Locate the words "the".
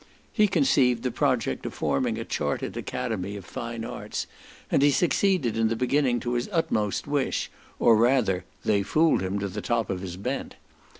1.03-1.11, 5.67-5.75, 9.47-9.61